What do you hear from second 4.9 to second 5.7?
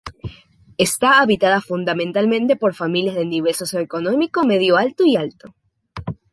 y alto.